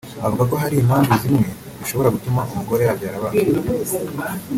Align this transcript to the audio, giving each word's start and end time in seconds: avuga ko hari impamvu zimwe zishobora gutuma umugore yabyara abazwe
avuga 0.25 0.43
ko 0.49 0.55
hari 0.63 0.75
impamvu 0.83 1.11
zimwe 1.21 1.47
zishobora 1.79 2.13
gutuma 2.15 2.41
umugore 2.53 2.81
yabyara 2.83 3.15
abazwe 3.17 3.43